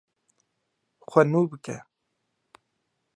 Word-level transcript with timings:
Xwe 1.09 1.21
nû 1.31 1.41
bike. 1.49 1.75